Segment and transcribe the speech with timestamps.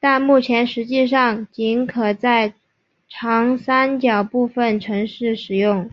[0.00, 2.54] 但目前实际上仅可在
[3.08, 5.88] 长三角部分城市使用。